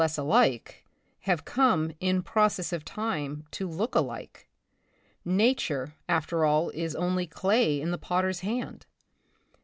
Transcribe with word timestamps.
less 0.01 0.17
alike, 0.17 0.83
have 1.29 1.45
come, 1.45 1.91
in 1.99 2.23
process 2.23 2.73
of 2.73 2.83
time, 2.83 3.43
to 3.51 3.67
look 3.69 3.93
alike. 3.93 4.49
Nature, 5.23 5.93
after 6.09 6.43
all, 6.43 6.71
is 6.71 6.95
only 6.95 7.27
clay 7.27 7.79
in 7.79 7.91
the 7.91 7.99
potter's 7.99 8.39
hand. 8.39 8.87